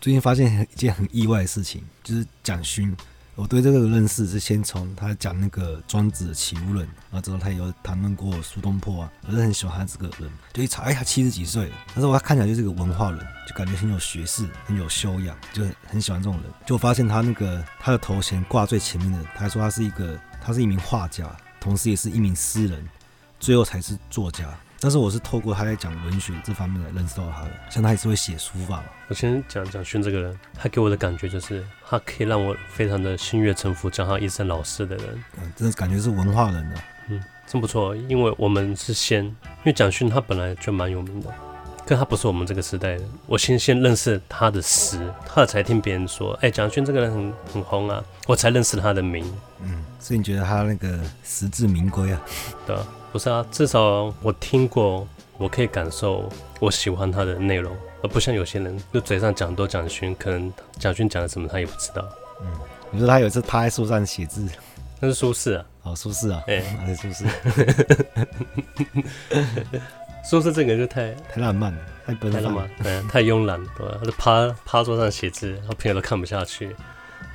[0.00, 2.94] 最近发现一件很意外的事情，就是蒋勋。
[3.34, 10.30] 我对这个认识是先从他讲那个庄子的齐物论，然后之后他有谈论过苏东坡啊，我是很喜欢他这个人。
[10.52, 16.52] 就一查，哎，他七十几岁了，但是我看起来就是个文化人，就感觉很有学识，很有修养，就很很喜欢这种人。
[16.66, 21.24] 就发现他那个他的头衔挂最前面的，他还说他是一个，他是一名画家，
[21.60, 22.88] 同时也是一名诗人，
[23.38, 24.48] 最后才是作家。
[24.80, 28.84] 但是我是透过他在讲文学这方面来认识到他的，像他也是会写书法嘛。
[29.08, 35.24] 我先讲蒋勋这个人，他给我的感觉就是，他可以让我非常的心悦诚服，叫他一声老师的人。
[35.40, 36.76] 嗯，这感觉是文化人的。
[37.08, 41.34] 嗯，真不错，因为我们是先，因为蒋勋他本来就蛮有名的，
[41.86, 43.04] 可他不是我们这个时代的。
[43.26, 49.24] 我先先认识他的诗，他才听别人说，哎、欸，蒋勋这个人很很红啊，我才认识他的名。
[49.62, 52.20] 嗯，所以你觉得他那个实至名归啊？
[52.64, 52.86] 对啊。
[53.12, 55.06] 不是啊，至少我听过，
[55.38, 56.28] 我可以感受
[56.60, 62.06] 我喜欢他的内容，而不像有些人就嘴上讲多蒋勋，可能蒋勋讲了什么他也不知道。
[62.42, 62.46] 嗯，
[62.90, 64.46] 你说他有一次趴在树上写字，
[65.00, 67.30] 那是苏轼啊，哦，苏轼啊，哎，那是苏轼。
[70.24, 73.96] 苏轼这个人就太太浪漫了，太奔放了，对啊，太慵懒，对吧？
[74.00, 76.76] 他就趴趴桌上写字，他朋友都看不下去。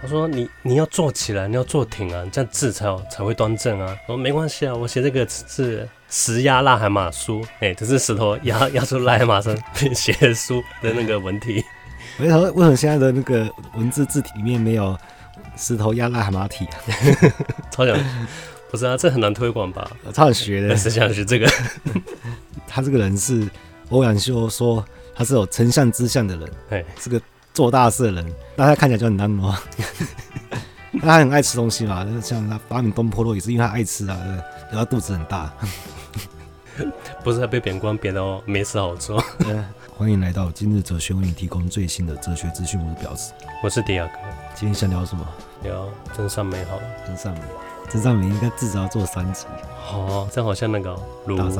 [0.02, 9.58] 他说你：“你你要坐起来，你要坐挺啊，这样字才有才会端正啊。”我说：“没关系啊，我写这个是石压癞海马书，哎、欸，这是石头压压出癞海马上
[9.96, 11.64] 写书的那个文体。
[12.20, 14.98] 为什么为什么现在的那个文字字体里面没有
[15.56, 16.76] 石头压癞海马体啊？
[17.72, 17.98] 超想
[18.70, 19.90] 不是啊，这很难推广吧？
[20.14, 21.50] 超想学的，是想学这个。
[22.68, 23.50] 他这个人是
[23.88, 24.84] 欧阳修说
[25.16, 27.22] 他是有丞相之相的人，哎，是个。”
[27.54, 29.60] 做大事的人，那他看起来就很难吗？
[31.02, 34.18] 他很爱吃东西嘛，像他发明东坡肉也是因为他爱吃啊，
[34.70, 35.52] 然后肚子很大。
[37.24, 39.24] 不是他被贬官贬到没事好做。
[39.96, 42.80] 欢迎来到今日哲学，为你提供最新的哲学资讯。
[42.84, 43.32] 我是表示，
[43.64, 44.14] 我是迪亚哥。
[44.56, 45.24] 今天想聊什么？
[45.62, 45.88] 聊
[46.18, 46.82] 真善美好了。
[47.06, 47.42] 真善美，
[47.90, 49.46] 真善美应该至少要做三集。
[49.92, 50.96] 哦，这好像那个
[51.28, 51.54] 乳卵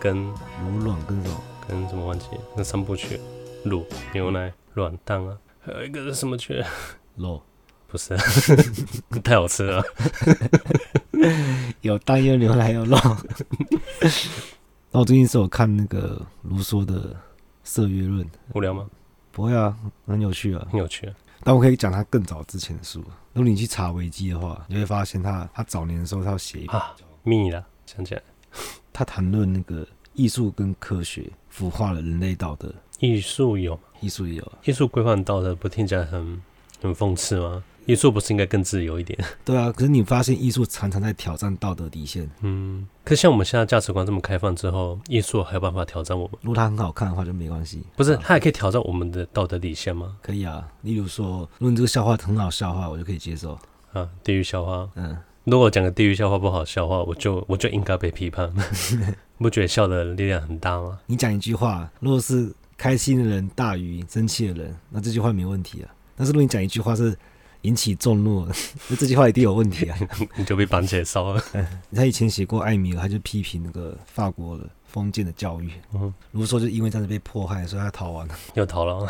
[0.00, 0.16] 跟
[0.64, 2.26] 乳卵跟什么跟什么忘记
[2.56, 3.20] 那三部曲，
[3.64, 4.52] 乳牛奶。
[4.74, 6.62] 软蛋啊，还有一个是什么去？
[7.16, 7.40] 肉，
[7.86, 8.16] 不是，
[9.22, 9.82] 太好吃了。
[11.80, 12.98] 有蛋有牛奶有肉。
[14.90, 16.94] 那我最近是有看那个卢梭的
[17.62, 18.24] 《色约论》，
[18.54, 18.86] 无聊吗？
[19.30, 19.76] 不会啊，
[20.06, 21.14] 很有趣啊，很有趣啊。
[21.42, 23.00] 但我可以讲他更早之前的书。
[23.32, 28.22] 如果你去查维基的话，你会发现他他早年的时候他要写啊，密了，想起来，
[28.92, 32.72] 他谈论那个艺术跟科学腐化了人类道德。
[33.04, 36.40] 艺术有，艺术也有，艺术规范道德，不听起来很
[36.80, 37.62] 很讽刺吗？
[37.86, 39.18] 艺术不是应该更自由一点？
[39.44, 42.26] 对啊，可是你发现艺术常常在挑战道德底线。
[42.40, 46.38] 嗯，可是像我们现在价值观这么开放之后，艺术还有办法挑战我们？
[46.40, 47.82] 如果它很好看的话就没关系。
[47.94, 50.16] 不是，它也可以挑战我们的道德底线吗？
[50.22, 53.58] 可以啊，例如说，如果你这个笑话很好笑的话，我就可以接受。
[53.92, 54.88] 啊，地狱笑话。
[54.94, 55.14] 嗯，
[55.44, 58.50] 如果讲个地狱笑话不好笑的话，我就我就应该被批判。
[59.36, 60.98] 不觉得笑的力量很大吗？
[61.04, 62.50] 你讲一句话，如果是。
[62.76, 65.90] 开心的人大于生气的人，那这句话没问题啊。
[66.16, 67.16] 但是如果你讲一句话是
[67.62, 68.46] 引起众怒，
[68.88, 69.98] 那这句话一定有问题啊，
[70.36, 71.42] 你就被绑起来烧了。
[71.94, 75.70] 他以前写过艾米尔，他就批评那个法国的封建的教育。
[75.92, 78.34] 嗯，如说就因为这样子被迫害，所以他逃亡了。
[78.54, 79.08] 又逃了？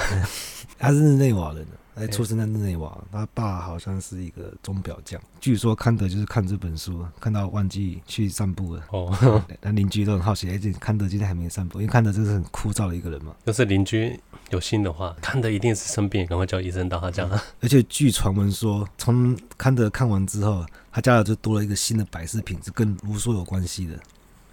[0.78, 1.66] 他是日内瓦人。
[1.94, 5.20] 哎，出生在日内瓦，他爸好像是一个钟表匠。
[5.40, 8.82] 据说康德就是看这本书，看到忘记去散步了。
[8.90, 13.34] 哦， 那邻居都很好奇，而且康德今天还没散步，因为康德就是很枯燥的一个人嘛。
[13.44, 14.18] 要是邻居
[14.50, 17.28] 有心的话，康德一定是生病，赶快叫医生到他家。
[17.60, 23.94] 而且据传闻说，从康德看完之后，他家里就多了一个新的摆饰品，是跟卢梭有关系的。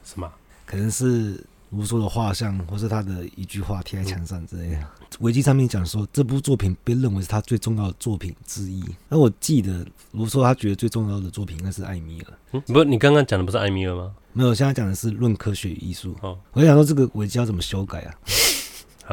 [0.03, 0.31] 什么？
[0.65, 1.43] 可能是。
[1.71, 4.85] 卢梭的画像，或是他的一句话贴在墙上之类的。
[5.19, 8.83] 维基上面讲说，这部作品被认为是他最重要的作品之一。
[9.09, 12.33] 那我记得卢梭他觉得最重要的作品应该是《艾米尔》。
[12.53, 14.13] 嗯，不，你刚刚讲的不是《艾米尔》吗？
[14.33, 16.15] 没有，现在讲的是《论科学与艺术》。
[16.27, 18.15] 哦，我想说这个维基要怎么修改啊？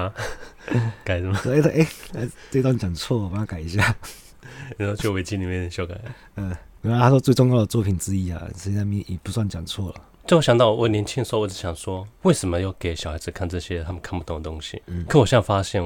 [0.04, 0.14] 啊？
[1.04, 1.36] 改什么？
[1.44, 3.94] 哎，哎，哎，这段讲错，我帮他改一下。
[4.76, 6.00] 然后去维基里面修改。
[6.36, 9.94] 嗯，原来他说最重要的作品之一啊，实际上面也不算讲错了。
[10.28, 14.82] 就我想到，我年轻的时候，我只想说，为什么要给小孩子看这些他们看不懂的东西？
[14.84, 15.82] 嗯，可我现在发现，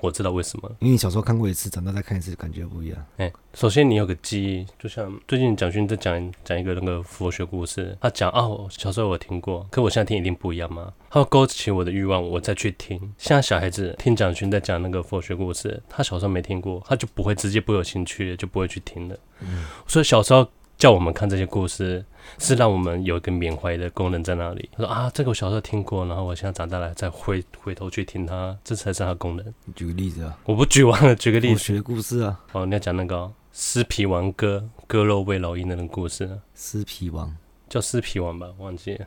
[0.00, 0.68] 我知道为什么。
[0.80, 2.98] 因为你小时候看过一次，长大再看一次，感觉不一样。
[3.18, 10.92] 哎、欸，首先你有个记忆，就像最近蒋勋在讲讲一个那个佛学故事，他讲啊，我小时候我听过，可我现在听一定不一样吗？
[11.08, 12.98] 他会勾起我的欲望，我再去听。
[13.16, 19.16] 现在小孩子听蒋勋在讲那个佛学故事，他小时候没听过，他就不会直接不有兴趣，就不会去听了。
[19.38, 20.44] 嗯，所以小时候。
[20.76, 22.04] 叫我们看这些故事，
[22.38, 24.68] 是让我们有一个缅怀的功能在那里。
[24.72, 29.54] 他说啊，这个我小时候听过，然后我现在长大了再回回头去听它，这才是它的功能。
[29.64, 31.58] 你举个例子啊，我不举完了，举个例子。
[31.60, 36.40] 学故事啊，哦，你要讲那个尸皮王割割肉喂老鹰的那个故事。
[36.54, 37.34] 尸皮王
[37.68, 39.06] 叫尸皮王吧，忘记了。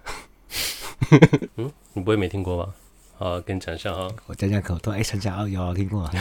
[1.58, 2.74] 嗯，你不会没听过吧？
[3.20, 4.08] 好，跟你讲一下哈。
[4.28, 6.12] 我讲讲口头，哎，想想啊，有啊，听过啊。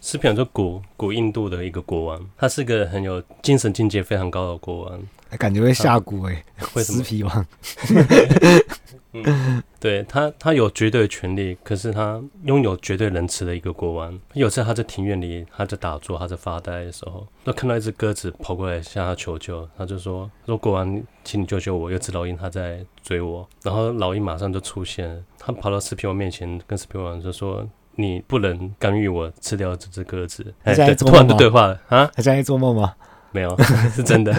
[0.00, 4.98] 狮皮王是古古印度的一个国王，他是个很有精神境界非常高的国王，
[5.36, 6.44] 感觉会下蛊哎。
[6.74, 6.98] 为什么？
[6.98, 7.46] 狮皮王。
[9.12, 14.16] 嗯，对他，他有绝对的权力，可是他拥有绝对仁慈的一个国王。
[14.34, 32.08] 有次他在庭院里，他在打坐，他在发呆的时候，他看到一只鸽子跑过来向他求救，他就说：“说国王，请你救救我，有只老鹰他在追我。”然后老鹰马上就出现，他跑到狮皮王面前，跟狮皮王就说：“你不能干预我吃掉这只鸽子。”哎，对，突然就对话了啊？
[32.14, 32.94] 他现在做梦吗？
[33.32, 33.56] 没有，
[33.94, 34.34] 是真的。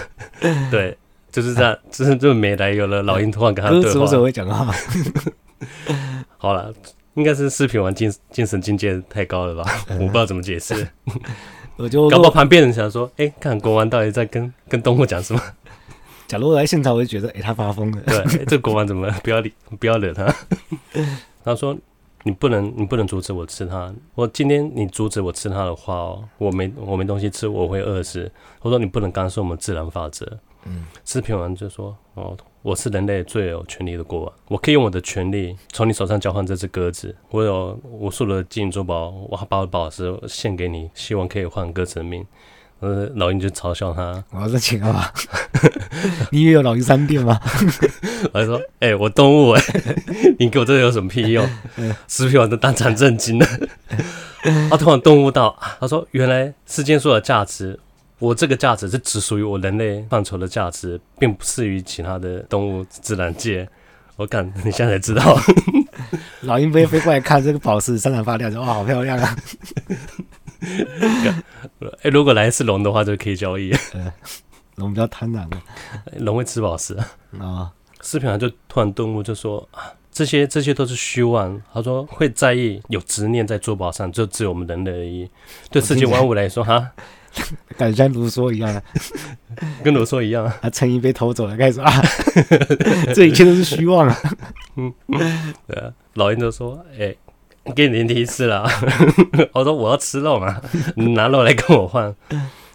[0.70, 0.96] 对。
[1.30, 3.02] 就是这样，就是这么没来由了。
[3.02, 4.70] 老鹰突然跟他对话，鸽子会讲话。
[6.36, 6.70] 好了，
[7.14, 9.64] 应该是视频王精精神境界太高了吧？
[9.88, 10.86] 我不知道怎么解释。
[11.76, 15.40] 我就搞不好旁边人想说：“哎、欸，看国王到底在跟跟动物讲什么？”
[16.28, 19.50] 假如我来现场，我就觉得：“哎、欸，他发疯了。”对，欸、这个国王怎么不要理
[19.80, 20.30] 不要惹他？
[21.42, 21.74] 他说
[22.24, 23.92] ：“你不能，你不能阻止我吃它。
[24.14, 28.30] 我今天你阻止我吃它的话哦，我没我没东西吃，我会饿死。
[28.60, 37.12] 我说你不能干涉我们自然法则。”嗯，视频王就说：“哦，我是人类最有权利的国王，我可以用我的权利从你手上交换这只鸽子。
[37.30, 42.24] 我有无数的金银珠宝，我把我的宝石献给你，希望可以换鸽子的命。”
[42.82, 45.08] 呃，老鹰就嘲笑他：“我要这钱干嘛？
[46.32, 47.40] 你以为有老鹰商店吗？”
[48.34, 51.48] 我就说：“哎、欸，我动物哎、欸， 你给我这个有什么屁用？”
[52.08, 53.46] 狮皮王都当场震惊了。
[54.68, 57.78] 他突然顿悟到，他说：“原来世间所有的价值。”
[58.18, 63.68] 我这个价值是只属于我人类范畴的价值，并不适于其他的动物自然界。
[64.16, 65.38] 我感你现在才知道，
[66.42, 69.36] 老鹰飞飞过来看这个宝石闪闪发亮，说：“哇，好漂亮啊！”
[72.02, 73.72] 哎，如果来一次龙的话，就可以交易。
[74.76, 75.46] 龙比较贪婪，
[76.18, 77.06] 龙会吃宝石啊。
[77.38, 77.70] 啊，
[78.00, 85.28] 狮皮王就突然顿悟，就说：“啊，这些这些都是虚妄。”他说：“会在意有执念在珠宝上，就只有我们人类而已。
[85.70, 86.90] 对世界万物来说，哈。”
[87.78, 88.82] 感觉像卢梭一样啊，
[89.82, 90.58] 跟卢梭一样啊。
[90.60, 91.90] 啊陈怡被偷走了，开始啊，
[93.14, 94.18] 这一切都是虚妄啊。
[94.76, 94.92] 嗯，
[95.66, 97.18] 对啊，老鹰就说：“哎、欸，
[97.74, 98.66] 给你提示了。
[99.52, 100.60] ”我说：“我要吃肉嘛，
[100.96, 102.14] 你拿肉来跟我换。”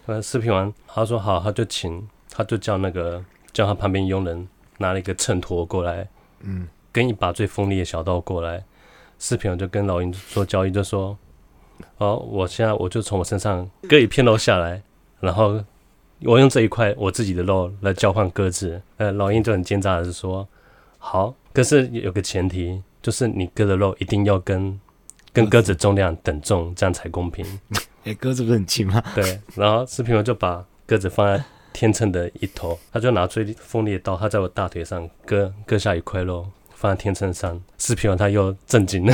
[0.07, 4.47] 呃，视频完他说：“好。”他就请，他就叫那个叫他旁边佣人
[4.77, 6.07] 拿了一个秤砣过来，
[6.41, 8.63] 嗯，跟一把最锋利的小刀过来。
[9.19, 11.17] 视频完就跟老鹰做交易，就说。
[11.99, 14.81] 哦，我现在我就从我身上割一片肉下来，
[15.19, 15.63] 然后
[16.23, 18.81] 我用这一块我自己的肉来交换鸽子。
[18.97, 20.47] 呃，老鹰就很奸诈的说
[20.97, 24.79] ：“好，可是有个前提，就是你割的肉一定要跟
[25.31, 27.45] 跟鸽子重量等重，这样才公平。
[28.05, 29.03] ”哎，鸽子不是很轻吗？
[29.13, 29.39] 对。
[29.55, 37.61] 然后视频王就把鸽子放在天秤的一头，他就拿出锋利的刀，他在我大腿上割割下一块肉，放在天秤上。
[37.77, 39.13] 视频王他又震惊了。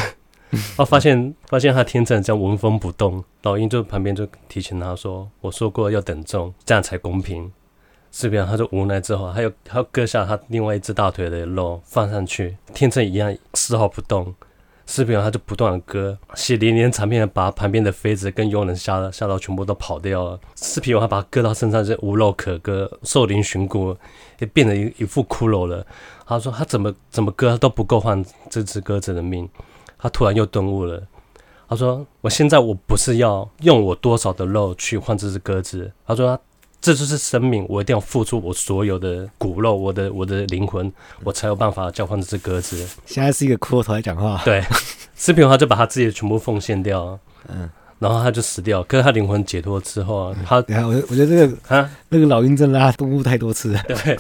[0.78, 7.52] 他， 发现发现他天秤这样纹风不动，老鹰就旁边就提醒他说：“我说过要等重，这样才公平。”
[8.14, 14.34] 狮皮王他就无奈之后，他又他又割下他另外一只大腿的肉放上去，天秤一样丝毫不动。
[14.86, 20.40] 狮皮王他就不断的割，血淋淋场面把旁边的妃子跟佣人吓得吓到全部都跑掉了。
[20.56, 23.98] 狮皮王他把他割到身上是无肉可割，瘦嶙寻骨，
[24.38, 25.84] 也变成一一副骷髅了。
[26.28, 29.50] 他说他怎么怎么割都不够换这只鸽子的命。
[29.98, 31.02] 他突然又顿悟了，
[31.68, 36.38] 他说：“我现在我不是要用我多少的肉去换这只鸽子。”他说
[36.84, 40.92] ：“这就是生命，我一定要付出我所有的骨肉，我的我的灵魂，
[41.24, 44.42] 我才有办法交换这只鸽子。”现在是一个骷髅头在讲话。
[44.44, 44.62] 对，
[45.16, 48.84] 狮皮王他就把他自己的全部奉献掉，嗯，然后他就死掉。
[48.84, 53.82] 可是他灵魂解脱之后啊，他，我我觉得这个啊，那个老鹰真的让他顿悟太多次了。
[53.88, 54.20] 对，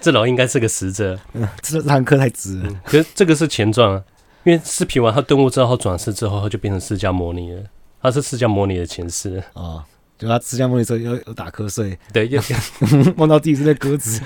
[0.00, 2.68] 这老鹰应该是个死者，嗯，这堂课太直了。
[2.70, 4.02] 嗯，可是这个是前传。
[4.44, 7.62] 因为狮皮王他顿悟之后，转世之后，他就变成释迦牟尼了。
[8.00, 9.84] 他是释迦牟尼的前世哦，
[10.20, 12.38] 就他释迦牟尼时候又又打瞌睡，对，又
[13.16, 14.20] 梦到自己是在鸽子，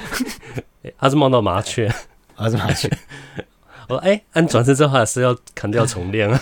[0.98, 1.88] 他是梦到麻雀，
[2.36, 2.90] 他是麻雀。
[3.88, 6.40] 我说哎，按转世之后还是要砍掉重练啊。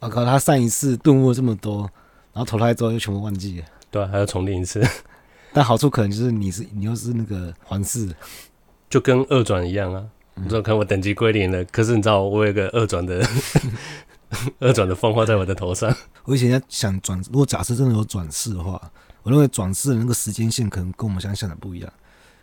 [0.00, 1.90] 我靠，他上一次顿悟了这么多，
[2.34, 4.86] 然后投胎之后又全部忘记了，对，还要重练一次。
[5.54, 8.14] 但好处可能就是你是你又是那个还世，
[8.90, 10.04] 就跟二转一样啊。
[10.34, 13.26] 你知道看我等级归零了，可是你知道我有个二转的
[14.60, 15.94] 二转的风花在我的头上。
[16.24, 18.80] 我以前在想转，如果假设真的有转世的话，
[19.22, 21.92] 我认为转世的那个时间线可能跟我们想的不一样，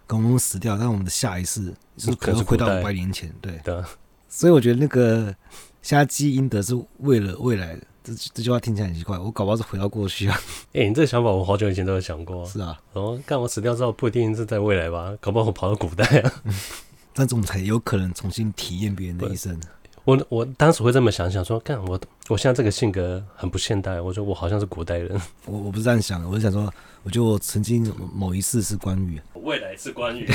[0.07, 3.57] 跟我们死掉，但我们的下一世是可能回到五百年前，对。
[3.63, 3.83] 的。
[4.27, 5.35] 所以我觉得那个
[5.81, 7.81] 现在积阴德是为了未来的。
[8.03, 10.37] 这这句话听起来很奇怪，我搞不好是回到过去啊！
[10.73, 12.45] 哎、欸，你这个想法我好久以前都有想过。
[12.45, 16.33] 是啊，然后干我死掉之后不一定是在未来吧，搞不好我跑到古代啊。
[17.15, 19.57] 但这种才有可能重新体验别人的一生。
[20.05, 25.19] 我我当时会这么想想说，干我我现在这个性格很不现代，我说我好像是古代人。
[25.45, 26.71] 我我不是这样想，我是想说，
[27.03, 30.29] 我觉得我曾经某一次是关羽，未来是关羽。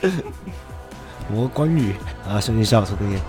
[1.34, 1.92] 我关羽
[2.26, 3.20] 啊，兄弟笑说对。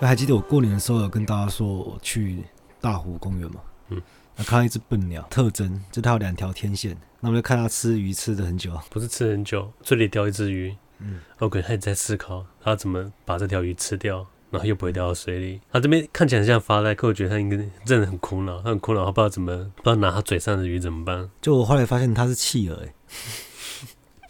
[0.00, 2.44] 就还记得我过年的时候有跟大家说我去
[2.80, 4.00] 大湖公园嘛，嗯，
[4.36, 15.60] 那看到一只笨鸟，特征就它有两条天线，那我们就看它吃鱼吃的很久，不是吃很久，嘴里叼一只鱼，嗯，OK，他也在思考它怎么把这条鱼吃掉，然后又不会掉到水里。
[15.72, 21.28] 他这边看起来很像发呆，可我觉得他应该真的很苦恼，他很苦恼，他不知道怎么不知道拿他嘴上的鱼怎么办。
[21.42, 22.94] 就我后来发现他是企鹅，哎。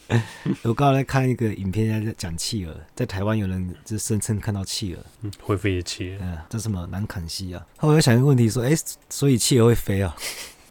[0.64, 7.66] 我刚刚在看一个影片，在讲企鹅，在台湾有人就声称看到企鹅，嗯，会飞的企鹅，嗯，这什么南坎西啊？
[7.76, 10.16] 后来我想一个问题，说，哎、欸，所以企鹅会飞啊？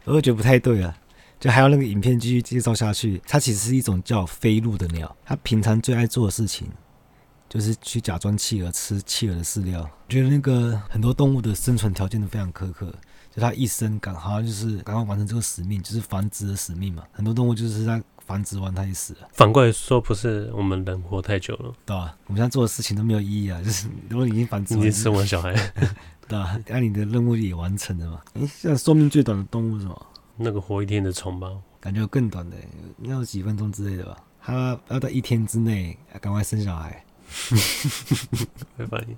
[0.05, 0.97] 我就觉得不太对啊。
[1.39, 6.67] 就还有那个影片继续介绍下去，它其实是一种叫飞鹭的鸟，它平常最爱做的事情
[7.47, 9.81] 就是去假装企鹅吃企鹅的饲料。
[9.81, 12.91] 我觉得那个很多动物的生存条件都非常苛刻，
[13.35, 17.03] 就它一生赶好像就是赶快完成这个使命，就是繁殖的使命嘛。
[17.11, 18.01] 很多动物就是在。
[18.27, 19.27] 繁殖完它也死了。
[19.33, 22.17] 反过来说，不是我们人活太久了，对吧、啊？
[22.27, 23.59] 我们现在做的事情都没有意义啊！
[23.65, 25.53] 就是如果你已经繁殖完，已经生完小孩，
[26.27, 26.59] 对吧、啊？
[26.67, 28.21] 那你的任务也完成了嘛？
[28.33, 30.05] 诶，现在寿命最短的动物是什么？
[30.35, 31.49] 那个活一天的虫吧？
[31.79, 32.57] 感觉有更短的，
[33.01, 34.17] 应该有几分钟之类的吧？
[34.41, 37.03] 它要在一天之内赶快生小孩。
[38.77, 39.17] 会发现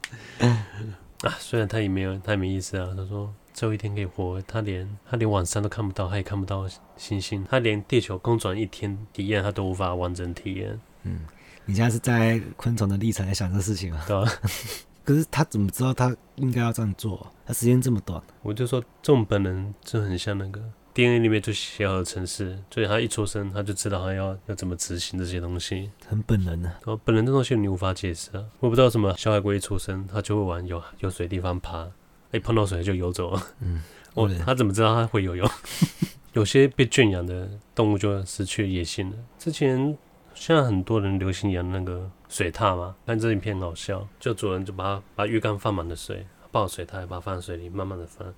[1.22, 2.88] 啊，虽然他也没有，他也没意思啊。
[2.96, 10.80] 他说最后一天可以活，他连他连晚上都看不到，他也看不到星星，他连地球公转一天体验他都无法完整体验。
[11.04, 11.26] 嗯，
[11.66, 14.02] 你现在是在昆虫的立场来想这事情啊？
[14.08, 14.24] 对啊。
[15.04, 17.30] 可是他怎么知道他应该要这样做？
[17.46, 18.24] 他时间这么短。
[18.44, 20.62] 我就说，这种本能就很像那个
[20.94, 26.80] DNA 里面就写好的程式，所以他一出生他就知道他要要怎么执行这些东西，很本能的、啊。
[27.04, 28.46] 本能这东西你无法解释啊！
[28.62, 31.86] 我不知道什么小海龟一出生他就会往有有水地方爬，
[32.32, 33.44] 一碰到水就游走了。
[33.62, 33.82] 嗯，
[34.14, 35.50] 我他怎么知道他会游泳？
[36.34, 39.18] 有些被圈养的动物就失去野性了。
[39.38, 39.98] 之前。
[40.36, 48.34] 现在很多人流行养那个水獭嘛，看这影片很好笑，就主人就把它把浴缸放满了水，抱水獭把它放在水里，慢慢的放，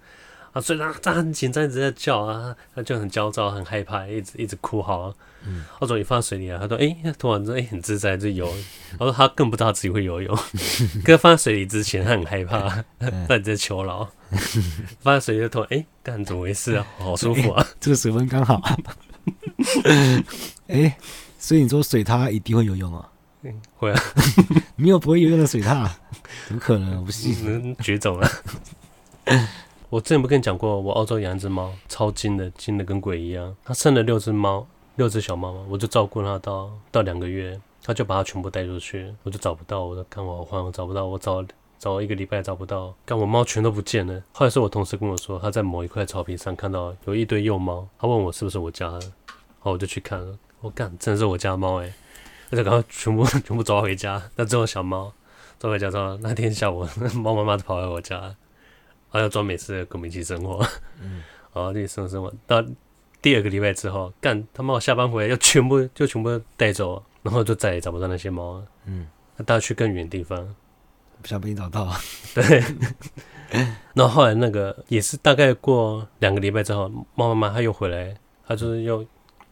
[0.54, 5.14] 啊，所以他他很紧张，一直在叫啊，他就很焦躁，很害怕，一直一直哭嚎啊。
[5.46, 8.46] 嗯，我终于放在水里了，他说，哎、欸，突然之间很自在就游，
[9.00, 10.36] 我说他更不知道自己会游泳，
[11.04, 12.84] 可是放在水里之前他很害怕，
[13.28, 14.08] 他在求饶，
[15.00, 16.86] 放在水里就突然，哎，干怎么回事啊？
[17.00, 18.62] 好舒服啊，欸、这个水温刚好，
[19.84, 20.24] 哎、
[20.68, 20.96] 欸。
[21.40, 23.10] 所以你说水獭一定会游泳啊？
[23.42, 24.04] 嗯，会啊，
[24.78, 25.90] 没有不会游泳的水獭，
[26.46, 27.00] 怎么可能？
[27.00, 28.30] 我不信，绝种了。
[29.92, 33.54] 我之前不跟你讲过，我澳洲养一只猫，超精的，精的跟鬼一样。
[33.66, 41.44] 它生了六只猫，六只小猫嘛，我就照顾它到到两个月，它就把它全部带出去，我就找不到，我就看我好慌，我找不到，我找
[41.78, 44.24] 找一个礼拜找不到，看我猫全都不见了。
[44.32, 49.02] 后来是我同事跟我说，他在某一块草坪上看到有一堆幼猫，他问我是不是我家的，
[49.60, 50.38] 好，我就去看了。
[50.62, 51.94] 我干，真的是我家猫哎！
[52.50, 55.12] 而且刚刚全部 全部抓回家，那只有小猫
[55.60, 56.88] 抓回家之后，那天下午
[57.22, 58.34] 猫妈妈就跑来我家，
[59.12, 60.66] 后要装没事跟我们一起生活，
[61.02, 62.34] 嗯， 然后一起生活生活。
[62.48, 62.64] 到
[63.22, 70.56] 第二个礼拜之后，干他妈我下班回来要全部就全部带走，然后就再也找不到那些猫了，嗯，他带去更远的地方，
[71.22, 71.94] 不想被你找到，
[72.34, 72.64] 对。
[73.94, 78.16] 然后后来那个也是大概过两个礼拜之后，猫妈妈它又回来，
[78.48, 79.06] 它就是又。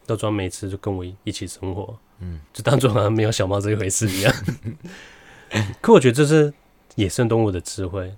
[0.06, 4.34] 要装没吃就跟我一起生活，嗯，就当做好像没有小猫这一回事一样。
[5.80, 6.52] 可我觉得这是
[6.96, 8.12] 野生动物的智慧，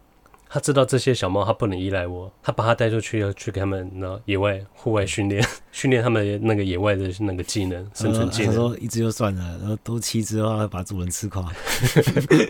[0.52, 5.42] 他知道这些小猫它不能依赖我，他把它带出去要去给他们那野外户外训练，
[5.72, 8.50] 训练他们那个野外的那个技能，生存技能。
[8.50, 11.50] 他说一只就算了，然后多七只的话会把主人吃垮。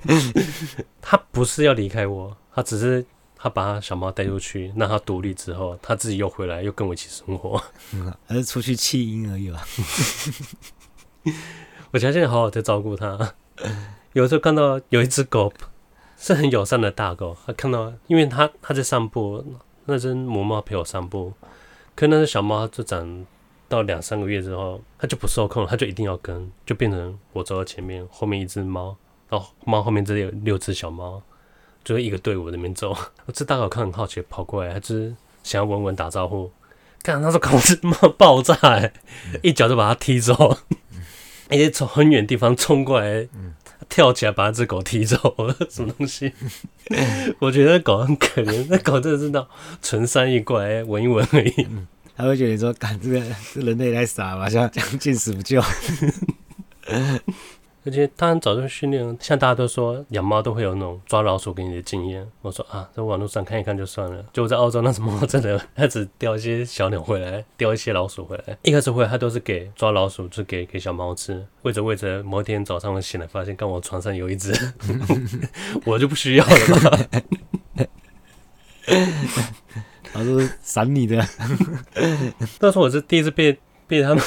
[1.00, 3.06] 他不是要离开我，他只是。
[3.44, 7.60] 他把他小猫带出去，让它独立之后，他自己又回来，又跟我一起生活。
[7.92, 9.66] 嗯，还是出去弃婴而已吧。
[11.90, 13.34] 我现在好好在照顾它。
[14.12, 15.52] 有时候看到有一只狗
[16.22, 19.44] 是很友善的大狗，他看到，因为他他在散步，
[19.87, 21.32] 那只母猫陪我散步，
[21.96, 23.26] 可那只小猫就长
[23.68, 28.96] 到两三个月之后，它就不受控，它就一定要跟，就变成我走到前面，后面一只猫，
[29.28, 31.20] 然后猫后面这里有六只小猫。
[31.85, 32.96] 就一个队伍在那边走，
[33.35, 36.48] 这大狗看很好奇跑过来，它就是想要稳稳打招呼。
[37.02, 38.54] 看那只狗子妈爆炸，
[39.42, 40.32] 一脚就把它踢走，
[41.50, 43.26] 而且从很远地方冲过来，
[43.88, 46.32] 跳起来把那只狗踢走了，什么东西？
[47.40, 49.46] 我觉得狗很可怜，那狗真的是那
[49.80, 51.66] 纯善意过来闻一闻而已。
[52.16, 53.22] 他会觉得说，干这个
[53.54, 55.62] 这人类太傻了，像这样见死不救。
[57.84, 62.24] 而且当然早就训练，像大家都说养猫都会有那种抓老鼠给你的经验。
[62.40, 64.24] 我说啊，在网络上看一看就算了。
[64.32, 68.56] 就在澳洲那只猫真的，它只叼一些小鸟回来，叼一些老鼠回来。
[68.62, 71.44] 一开始回来，它都是给抓老鼠，就给给小猫吃。
[71.62, 74.52] 喂着喂着，某一天早上我醒来发现，刚我床上有一只，
[75.84, 76.98] 我就不需要了吧。
[80.12, 81.16] 他说闪你的。
[82.60, 84.22] 那时候我是第一次被被他们。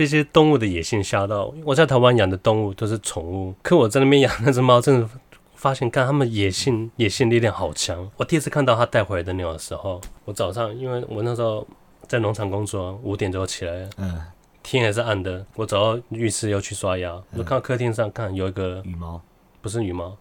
[0.00, 1.52] 这些动物的野性吓到。
[1.62, 5.06] 我在台湾养的动物都是宠物，可我在那边养那只猫，真的
[5.54, 8.10] 发现，看它们野性野性力量好强。
[8.16, 11.68] 我第一次看到它带回来的鸟的时候，我早上因为我那时候
[12.08, 14.22] 在农场工作，五点钟起来，嗯，
[14.62, 15.44] 天还是暗的。
[15.54, 19.20] 我走到浴室要去刷牙，我看到客厅上看有一个羽毛，
[19.60, 20.16] 不是羽毛，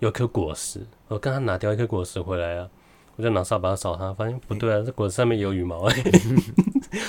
[0.00, 0.86] 有颗果实。
[1.08, 2.68] 我刚刚拿掉一颗果实回来啊，
[3.16, 6.12] 我就拿扫把扫它，发现不对啊，这果实上面有羽毛哎、欸。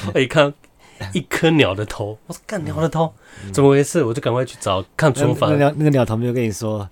[0.15, 0.53] 我一看。
[1.13, 3.13] 一颗鸟的头，我说干鸟的头，
[3.51, 4.03] 怎么回事？
[4.03, 5.51] 我就赶快去找看厨房。
[5.51, 6.89] 那个那个鸟头没有跟你说，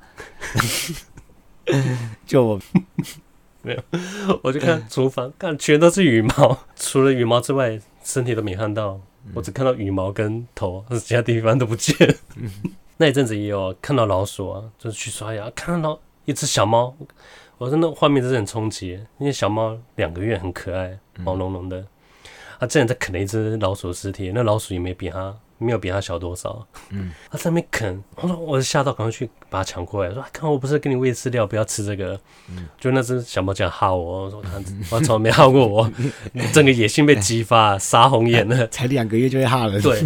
[2.26, 2.60] 就我。
[3.64, 3.80] 没有，
[4.42, 9.00] 我就看厨房，看全都是羽毛，除了羽毛之外，身体都没看到。
[9.36, 11.96] 我只看到羽毛跟头，其他地方都不见。
[12.98, 16.92] 那一阵子也有看到老鼠啊，就是去刷牙，看到一只小猫，
[17.60, 21.86] 我说那画面真的很冲击，因为小猫两个月很可爱，毛茸茸的。
[22.62, 26.64] 他竟然在啃了一只老鼠尸体，那老鼠也没比他没有比他小多少。
[26.92, 32.14] 嗯， 他在那边啃，我说我吓到，赶快去把它抢过来，我说看我不是给你喂饲料，不要吃这个。
[32.52, 34.62] 嗯， 就那只小猫这样哈我，我说它
[34.96, 35.92] 我从来没哈过我，
[36.54, 38.68] 整个野性被激发，杀红眼了。
[38.68, 39.82] 才两个月就会哈了。
[39.82, 40.00] 对，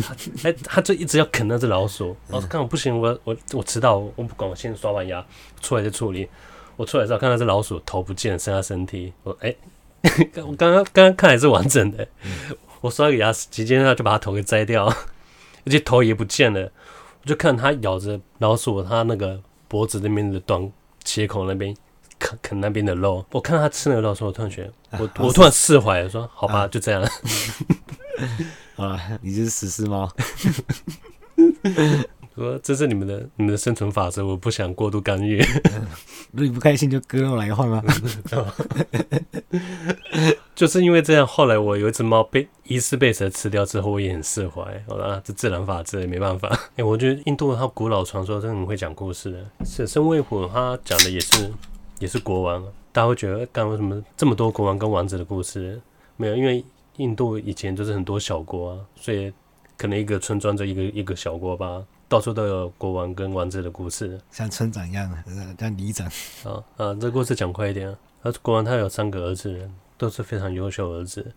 [0.44, 2.16] 哎，他就一直要啃那只老鼠。
[2.30, 5.26] 我说看我不行，我我我迟到，我不管，我先刷完牙
[5.62, 6.30] 出来再处理。
[6.78, 9.12] 我出来之后看到这只老鼠头不见，剩下身体。
[9.24, 9.54] 我说哎。
[10.46, 14.86] 我 刚刚刚刚看还是完整的，嗯、我刷个牙齿，直接就把它头给摘掉，
[15.66, 16.62] 而且头也不见了。
[17.22, 20.72] 我就看它咬着老鼠，它那个脖子那边的短
[21.04, 21.76] 切口那边
[22.20, 23.26] 啃啃那边的肉。
[23.32, 27.04] 我看它吃那个肉的时候，我突然觉得，我、啊、我突然释怀了，说好吧，啊、就这样。
[28.76, 30.10] 好了， 你就是死尸猫。
[32.36, 35.38] 说这是你们的你们的生存法则，我不想过度干预。
[36.32, 37.82] 如果你不开心，就割肉来换吗？
[40.54, 44.62] 就是因为这样，后来我有一只猫被疑似被蛇吃掉之后，我也很释怀。
[44.88, 46.48] 好了，这自然法则也没办法。
[46.76, 49.46] 哎、欸，我觉得印度它古老传说真的很会讲故事的。
[49.66, 51.52] 舍身喂虎，他讲的也是
[52.00, 52.64] 也是国王。
[52.92, 55.80] 大家会觉得，干为什么这么多国王跟王子的故事？
[56.16, 56.64] 没有，因为
[56.98, 59.32] 印度以前就是很多小国啊，所以
[59.78, 61.84] 可能一个村庄就一个一个小国吧。
[62.08, 65.12] 到处都有国王跟王子的故事，像村长一样，
[65.60, 66.08] 像里长。
[66.44, 67.98] 啊啊，这故事讲快一点啊。
[68.22, 71.34] 他国王他有三个儿子，都是非常优秀儿子。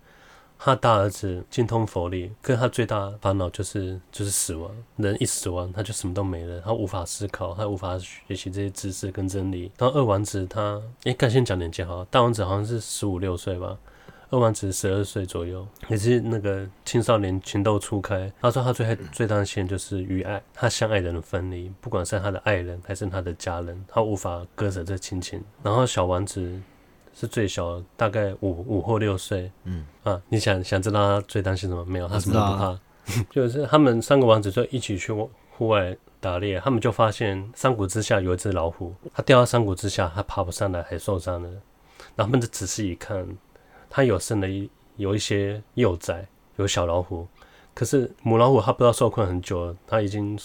[0.61, 4.71] 他大儿子精通佛理，可是他最大烦恼就是就是死亡。
[4.97, 9.71] 人一死亡，他就什么都没了，他无法思考，他无法学习这些知识跟真理。
[9.79, 13.79] 然后二王子他，哎，该先讲年纪好，大王子好像是十五六岁吧。
[14.31, 18.31] 二王子十二岁左右，也是那个青少年情窦初开。
[18.43, 25.43] 他说他最最担心就是与爱，他相爱的人分离，不管是他的爱人还是他的家人，他无法割舍这亲情。
[25.63, 26.61] 然后小王子
[27.15, 29.51] 是最小，大概五五或六岁。
[29.65, 32.07] 嗯啊，你想想知道他最担心什么没有？
[32.07, 32.81] 他什么都不怕，啊、
[33.31, 35.11] 就是他们三个王子就一起去
[35.57, 41.49] 户外打猎，他们就发现山谷之下有一只老虎，他掉到山谷之下，他爬不上来，还受伤了。
[42.15, 43.27] 然后他们就仔细一看。
[43.91, 47.27] 它有生了一有一些幼崽，有小老虎，
[47.75, 50.39] 可是母老虎它不知道受困很久了，它已经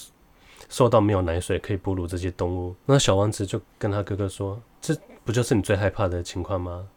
[0.70, 2.76] 瘦到没有奶水可以哺乳这些动物。
[2.86, 6.88] 那小王子就跟他哥哥说：“这不就是你最害怕的情况吗？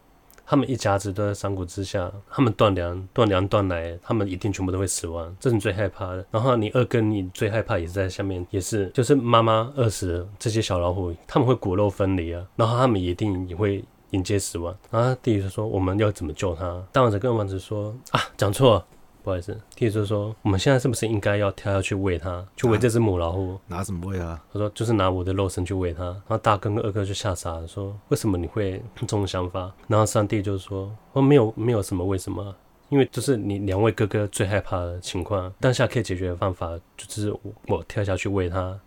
[0.45, 6.25] 他们一家子都在山谷之下，他们断粮、断粮、断奶，他们一定全部都会死亡，这是你最害怕的。
[6.31, 18.85] 然后你二哥，你最害怕也是在下面，也是就是妈妈饿死了，这些小老虎他们会骨肉分离啊，然后他们一定也会。”迎接死亡，然后弟弟就说：“我们要怎么救他？”大王子跟王子说：“啊，讲错了，
[19.21, 23.59] 不好意思。”弟弟就说：“我们现在是不是应该要跳下去喂他，去喂这只母老虎？
[23.67, 32.55] 拿什么喂啊？”他说：“就是拿我的肉身去喂它。”然后大哥跟二哥就吓傻了，说：“为什么你会这种想法？”然后三弟就说：“我没有，没有什么为什么，
[32.87, 37.35] 因为就是你两位哥哥最害怕的情况，当下可以解决的办法就是
[37.67, 38.79] 我跳下去喂他。”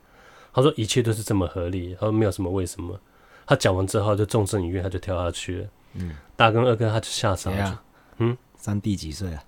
[0.52, 2.98] 他说：“一切都是这么合理。”他说：“没有什么为什么。”
[3.50, 5.68] 他讲完之后就纵身一跃，他就跳下去了。
[5.94, 7.82] 嗯，大哥二哥他就吓傻了。
[8.18, 9.42] 嗯，三弟几岁啊？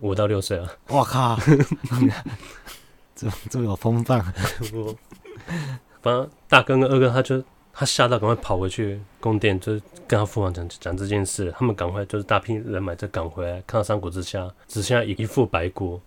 [0.00, 0.66] 五到六岁啊。
[0.88, 1.38] 我靠，
[3.14, 4.24] 这这么有风范。
[4.72, 4.96] 我
[6.00, 9.74] 反正大哥跟二哥他就他吓到，赶快跑回去宫殿，就
[10.08, 11.54] 跟他父王讲讲这件事。
[11.58, 16.00] 他们赶快就是大批人马就赶回来，看到山谷之下只剩下一一副白骨。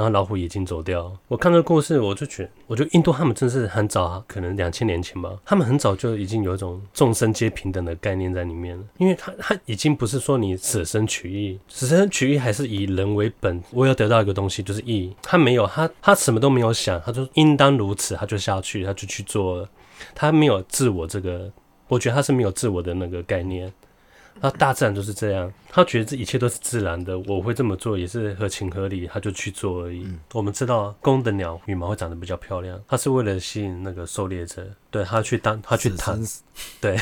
[0.00, 1.14] 然后老虎已经走掉。
[1.28, 8.82] 我看这个故事，我就觉得，我觉得印度他们真是很早，可能两千年前吧，他们很早就已经有一种众生皆平等的概念在里面了。
[8.96, 13.62] 因为他他已经不是说你舍身取义，舍身取义还是以人为本。
[13.72, 15.14] 我要得到一个东西，就是义。
[15.20, 19.68] 他没有，他他什么都没有想，他就应当如此，他就下去，他就去做了。
[20.14, 21.52] 他没有自我这个，
[21.88, 23.70] 我觉得他是没有自我的那个概念。
[24.40, 30.02] 他大自然就是这样，他觉得这一切都是自然的，我会这么做也是合情合理，他就去做而已。
[30.04, 36.18] 嗯、我们知道，公的鸟羽毛会长得比较漂亮，它是为了吸引那个狩猎者，对他去当，他去躺，
[36.80, 36.96] 对，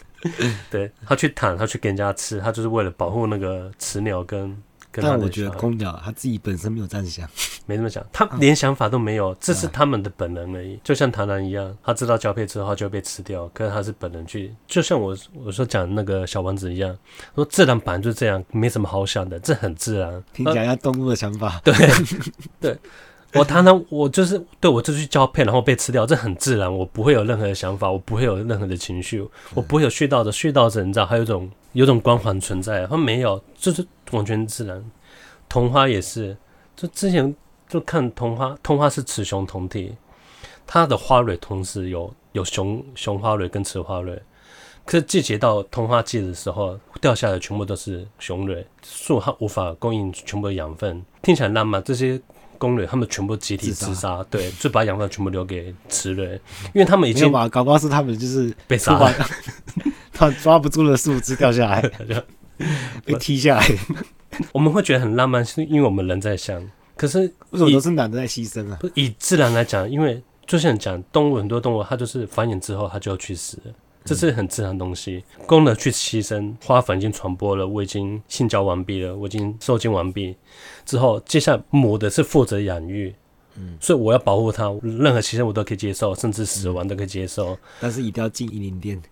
[0.70, 4.56] 对他去躺，他去给人家吃，他就是为了保护那个雌鸟跟。
[5.02, 7.28] 但我觉得公鸟他自己本身没有这样想，
[7.66, 10.78] 没这么想，他连想法都没有，这是他们的本能而已。
[10.82, 16.96] 就像螳螂一样，他知道交配之后就会被吃掉，可是他是本能去，就像我我说讲那个小王子一样，
[17.34, 20.22] 说自然本来就是这样，没什么好想的，这很自然。
[20.32, 21.74] 听讲一下动物的想法，对
[22.60, 22.78] 对，
[23.38, 33.86] 我常常我就是对我就去交配，然后被吃掉，这很自然，我不会有任何的想法，我不会有任何的情绪，我不会有絮叨的絮叨者，你知道，还有一种有种光环存在，他没有，就是。
[34.12, 34.80] 完全自然，
[35.48, 36.36] 同花也是。
[36.76, 37.34] 就之前
[37.68, 39.96] 就看同花，同花是雌雄同体，
[40.64, 44.22] 它的花蕊同时有有雄雄花蕊跟雌花蕊。
[44.84, 51.04] 可是季节到桐花季的时候，掉下来全部都是雄蕊，树它无法供应全部的养分。
[51.20, 52.20] 听起来浪漫，这些
[52.56, 56.40] 工人他们全部集体自杀，对，就把养分全部留给雌蕊，
[56.74, 59.12] 因为他们已经把搞不好是他们就是被杀了，
[60.12, 61.82] 他 抓不住的树枝掉下来，
[63.04, 63.66] 被踢下来。
[64.52, 66.62] 我们会觉得很浪漫，是因为我们人在想，
[66.96, 68.78] 可是为什么都是男的在牺牲啊？
[68.94, 73.72] 以自然来讲，因为就像讲动物，很多动物它就是繁衍之后它就要去死了。
[74.06, 80.36] 这是很自然的东西，公的去牺牲，花粉已经传播了，我已经性交完毕了，我已经受精完毕
[80.84, 83.12] 之后，接下来母的是负责养育，
[83.56, 89.02] 嗯，所以我要保护它，任何牺牲我都可以接受，甚至死亡都可以接受， 但是一定要进婴灵殿，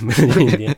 [0.00, 0.76] 没有婴灵殿，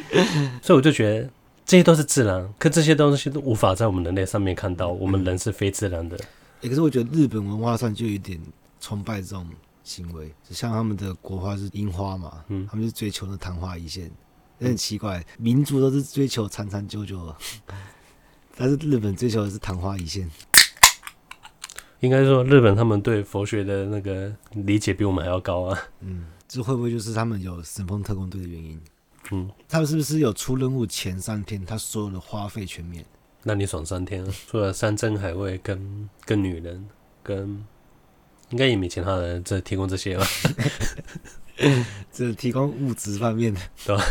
[0.62, 1.30] 所以我就觉得
[1.64, 6.16] 这些都是自然，可这些东西都无法在我们人类上面看到，我们人是非自然的。
[6.60, 8.40] 欸，可是我觉得日本文化上就有一点
[8.80, 9.46] 崇拜这种。
[9.86, 14.10] 行为就像他们的国花是樱花嘛，嗯，他们就追求那昙花一现，
[14.58, 17.32] 很奇怪，民族都是追求长长久久，
[18.56, 20.28] 但是日本追求的是昙花一现。
[22.00, 25.78] 应该说，日本他们对佛学的那个理解比我们还要高啊。
[26.00, 28.80] 嗯，这会不会就是他们有神风特工队的原因？
[29.30, 33.06] 嗯，他们是不是有出任务前三天，他所有的花费全免？
[33.44, 34.34] 那你爽三天啊？
[34.48, 36.88] 除了山珍海味跟跟女人
[37.22, 37.64] 跟。
[38.50, 40.26] 应该也没其他人这提供这些吧？
[42.12, 44.04] 只提供物质方面的，对吧？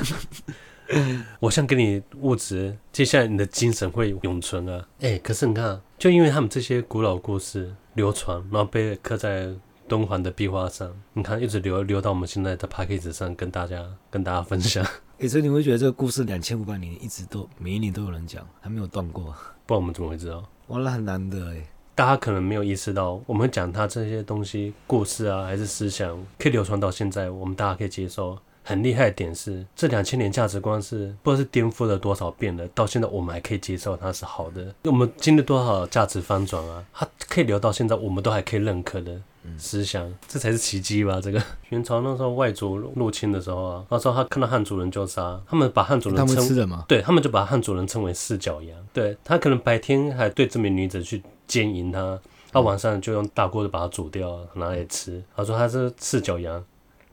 [1.40, 4.88] 我想给你物质，接下来你的精神会永存啊！
[5.00, 9.52] 哎、欸，可是你看，就因为他们这些古老故事流传，然后被刻在
[9.88, 14.84] 敦煌的壁画上，你看一直流流到我们现在的 podcast 上，跟大家跟大家分享。
[15.18, 19.36] 哎、欸，所以你会觉得这个故事两千五百年一直都每一年都有人讲，还没有断过？
[19.66, 20.48] 不然我们怎么会知道？
[20.68, 21.64] 哇，那很难得哎。
[21.96, 28.38] 大家可能没有意识到，我们讲他这些东西、故事啊，还是思想，可以流传到现在，我们大家可以接受。
[28.68, 34.74] 很厉害的点是，这两千年价值观是不知道是颠覆了多少遍了，到现在我们还可以接受它是好的。
[34.86, 39.22] 我们经历多少价值翻转啊，它可以留到现在，我们都还可以认可的
[39.58, 41.20] 思想，这才是奇迹吧？
[41.22, 46.86] 这个 元朝那时候外族入侵的时候啊，那时候他看到汉族人就杀，他们把汉族人称，他们吃的吗？
[46.88, 48.78] 对，他们就把汉族人称为四脚羊。
[48.94, 51.22] 对，他可能白天还对这名女子去。
[51.48, 52.20] 奸淫他，
[52.52, 55.24] 他晚上就用大锅子把它煮掉，拿来吃。
[55.36, 56.66] 他说他是四脚羊，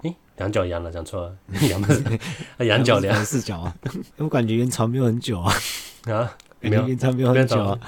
[0.05, 1.37] 诶，两脚羊了，讲错了，
[1.69, 2.03] 羊的是
[2.65, 3.77] 羊角羊四角啊。
[4.17, 5.53] 我感觉元朝没有很久啊，
[6.09, 7.79] 啊，没有元朝没有很久啊。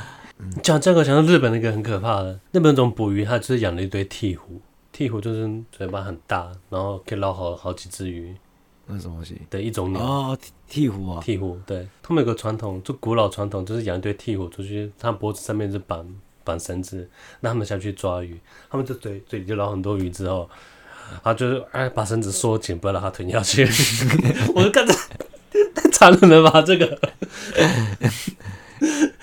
[0.63, 4.41] 讲这个，想到日本那个很可怕的，日本那种捕鱼，他就是养了一堆鹈鹕，
[4.93, 8.35] 鹈鹕就是嘴巴很大，然后可以捞好好几只鱼。
[8.87, 9.41] 那什么东西？
[9.49, 11.57] 的一种鸟哦，鹈鹕啊，鹈鹕。
[11.65, 16.07] 对，他们有个传统，就古老传统，就是养一堆鹈鹕出去，他脖子上面是绑。
[16.47, 17.09] 绑绳子，
[17.41, 18.39] 那他们下去抓鱼。
[18.69, 20.47] 他们就嘴嘴里就捞很多鱼之后，
[21.23, 23.67] 他就是哎，把绳子缩紧，不要让它吞下去。
[24.55, 24.93] 我就看着
[25.75, 27.01] 太残忍了吧，这个，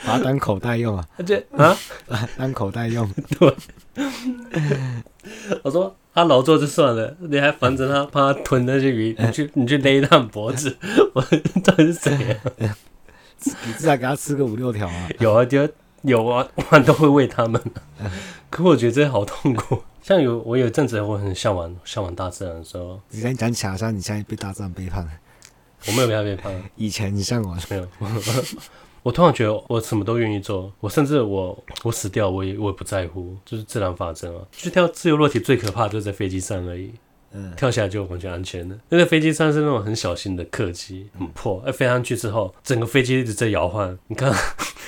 [0.06, 1.06] 把它当口袋用啊？
[1.26, 1.78] 这啊，
[2.38, 3.10] 当口袋用。
[3.40, 3.56] 对。
[5.64, 10.76] 我说他劳作就算了，你还防着他，怕他吞那些鱼， 你去你去勒他脖子，
[11.14, 11.22] 我
[11.64, 12.76] 到底是谁啊？
[13.66, 15.10] 你至少给他吃个五六条啊？
[15.20, 15.68] 有啊，就。
[16.04, 17.62] 有啊，我都会喂他们。
[18.50, 19.84] 可我觉得这好痛苦。
[20.02, 25.12] 像有我有阵子我很向往向往大自然的时候，你现在讲起来像你现在被大自然背叛了。
[25.86, 26.64] 我没有被他背叛。
[26.76, 27.88] 以前你向往没有。
[29.04, 34.46] 我突然觉得我什么都愿意做，我甚至我我死掉我也我也不在乎，就是自然法则啊。
[34.52, 36.92] 去跳自由落体最可怕就是在飞机上而已。
[37.34, 38.76] 嗯，跳下来就完全安全了。
[38.90, 41.64] 那个飞机上是那种很小型的客机，很破。
[41.66, 43.98] 哎，飞上去之后，整个飞机一直在摇晃。
[44.08, 44.34] 你看，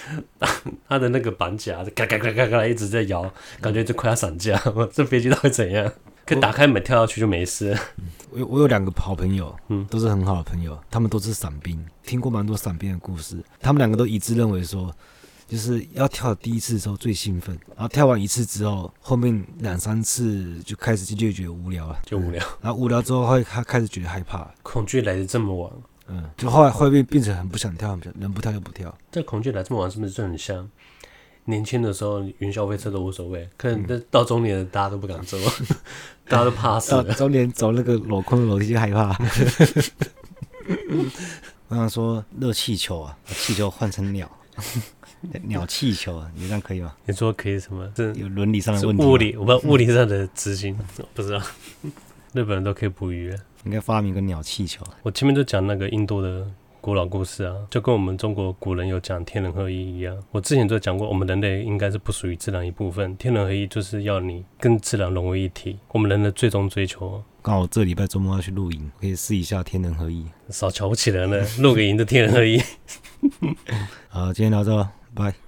[0.87, 4.61] 它的那个板甲，嘎嘎嘎嘎嘎一直在摇，感觉就快要散架。
[4.91, 5.91] 这飞机到底怎样？
[6.25, 7.77] 可以打开门跳下去就没事。
[8.31, 13.37] 我有我有两个好朋友，嗯，都是很好的朋友，他们都是伞兵，听过蛮多伞兵的故事。
[13.59, 14.93] 他们两个都一致认为说。
[15.53, 22.43] 就是要跳第一次的时候最兴奋，然后跳完一次之后，后面两三次就开始就觉得无聊了，就无聊。
[22.59, 25.71] 然后无聊之后会他开始觉得害怕，恐惧来的这么晚，
[26.07, 28.91] 嗯，就后来会变变成很不想跳，很不想，能不跳就不跳。
[29.11, 30.67] 这恐惧来这么晚是不是就很像
[31.45, 35.37] 年轻的时候云霄飞车都无所谓，可能到中年大家都不敢走，
[36.27, 37.03] 大家都怕死了。
[37.13, 39.15] 中年走那个镂空的楼梯就害怕。
[41.67, 44.27] 我想说热气球啊，把气球换成鸟。
[45.43, 46.93] 鸟气球啊，你这样可以吗？
[47.05, 47.89] 你说可以什么？
[47.95, 49.03] 这有伦理上的问题。
[49.03, 50.77] 物理，我不知道物理上的执行，
[51.13, 51.41] 不知道。
[52.33, 53.33] 日本人都可以捕鱼，
[53.63, 54.83] 应该发明个鸟气球。
[55.03, 56.45] 我前面就讲那个印度的
[56.81, 60.17] 古老故事啊，就跟我们中国古人有讲天人合一一样。
[60.31, 65.77] 我之前就讲过，我们人类应该是不属于自然一部分，天人合一就是要你跟自然融为一体。
[65.89, 67.23] 我们人的最终追求。
[67.43, 70.25] 刚好这礼拜周末要去露营，可以试一下天人合一。
[70.49, 72.59] 少瞧不起人了，露个营的天人合一。
[74.09, 75.02] 好，今天聊到这。
[75.15, 75.42] 拜。